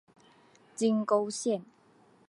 [0.75, 1.61] 金沟线